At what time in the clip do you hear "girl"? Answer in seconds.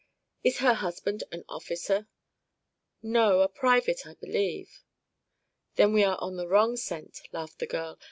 7.67-7.99